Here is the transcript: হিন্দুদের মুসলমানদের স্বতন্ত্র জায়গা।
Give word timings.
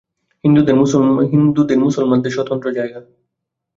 হিন্দুদের 1.31 1.77
মুসলমানদের 1.81 2.31
স্বতন্ত্র 2.31 2.67
জায়গা। 2.71 2.99